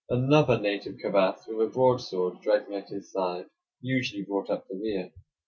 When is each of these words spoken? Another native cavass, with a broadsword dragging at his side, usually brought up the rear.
Another 0.09 0.57
native 0.57 0.95
cavass, 0.97 1.45
with 1.47 1.61
a 1.61 1.69
broadsword 1.69 2.41
dragging 2.41 2.73
at 2.73 2.89
his 2.89 3.11
side, 3.11 3.45
usually 3.81 4.23
brought 4.23 4.49
up 4.49 4.67
the 4.67 4.75
rear. 4.75 5.11